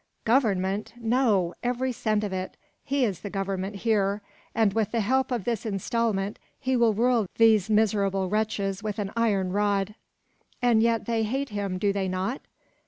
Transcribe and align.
"Government! 0.25 0.95
no, 0.99 1.53
every 1.61 1.91
cent 1.91 2.23
of 2.23 2.33
it. 2.33 2.57
He 2.83 3.05
is 3.05 3.19
the 3.19 3.29
Government 3.29 3.75
here; 3.75 4.23
and, 4.55 4.73
with 4.73 4.89
the 4.91 5.01
help 5.01 5.29
of 5.29 5.43
this 5.43 5.63
instalment, 5.63 6.39
he 6.59 6.75
will 6.75 6.95
rule 6.95 7.27
these 7.35 7.69
miserable 7.69 8.27
wretches 8.27 8.81
with 8.81 8.97
an 8.97 9.11
iron 9.15 9.51
rod." 9.53 9.93
"And 10.59 10.81
yet 10.81 11.05
they 11.05 11.21
hate 11.21 11.49
him, 11.49 11.77
do 11.77 11.93
they 11.93 12.07
not?" 12.07 12.41